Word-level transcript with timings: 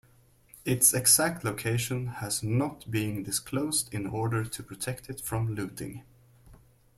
Its 0.65 0.95
exact 0.95 1.43
location 1.43 2.07
has 2.07 2.41
not 2.41 2.89
being 2.89 3.21
disclosed 3.21 3.93
in 3.93 4.07
order 4.07 4.43
to 4.43 4.63
protect 4.63 5.11
it 5.11 5.21
from 5.21 5.53
looting. 5.53 6.01